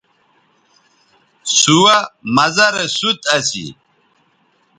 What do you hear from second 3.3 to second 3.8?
اسی